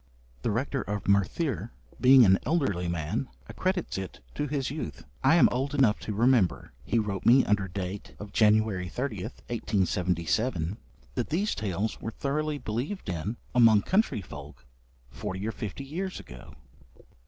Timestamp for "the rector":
0.41-0.81